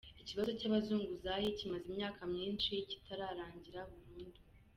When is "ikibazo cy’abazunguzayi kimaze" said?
0.21-1.85